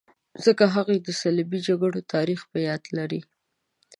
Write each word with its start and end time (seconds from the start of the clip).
ځکه 0.45 0.63
هغوی 0.75 0.97
د 1.01 1.09
صلیبي 1.21 1.59
جګړو 1.67 1.99
تاریخ 2.13 2.39
په 2.51 2.57
یاد 2.67 2.83
لري. 2.97 3.21